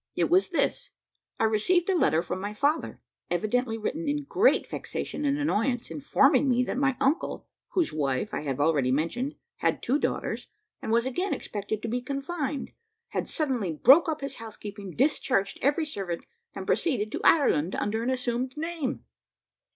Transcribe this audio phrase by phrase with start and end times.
[0.17, 0.89] It was this
[1.39, 6.49] I received a letter from my father, evidently written in great vexation and annoyance, informing
[6.49, 10.47] me that my uncle, whose wife I have already mentioned had two daughters,
[10.81, 12.71] and was again expected to be confined,
[13.09, 16.25] had suddenly broke up his housekeeping, discharged every servant,
[16.55, 19.05] and proceeded to Ireland under an assumed name.